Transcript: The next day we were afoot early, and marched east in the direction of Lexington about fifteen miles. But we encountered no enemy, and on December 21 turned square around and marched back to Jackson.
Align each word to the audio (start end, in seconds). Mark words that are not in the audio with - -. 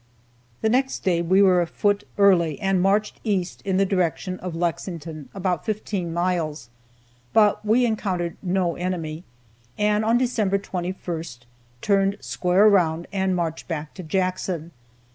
The 0.61 0.69
next 0.69 1.03
day 1.03 1.21
we 1.21 1.43
were 1.43 1.61
afoot 1.61 2.05
early, 2.17 2.59
and 2.59 2.81
marched 2.81 3.21
east 3.23 3.61
in 3.63 3.77
the 3.77 3.85
direction 3.85 4.39
of 4.39 4.55
Lexington 4.55 5.29
about 5.35 5.63
fifteen 5.63 6.11
miles. 6.11 6.69
But 7.33 7.63
we 7.63 7.85
encountered 7.85 8.35
no 8.41 8.75
enemy, 8.75 9.23
and 9.77 10.03
on 10.03 10.17
December 10.17 10.57
21 10.57 11.25
turned 11.83 12.17
square 12.19 12.65
around 12.65 13.05
and 13.13 13.35
marched 13.35 13.67
back 13.67 13.93
to 13.93 14.01
Jackson. 14.01 14.71